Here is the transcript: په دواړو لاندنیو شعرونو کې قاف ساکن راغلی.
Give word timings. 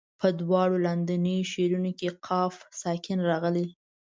په 0.19 0.27
دواړو 0.41 0.75
لاندنیو 0.85 1.49
شعرونو 1.51 1.91
کې 1.99 2.09
قاف 2.25 2.55
ساکن 2.81 3.19
راغلی. 3.29 3.65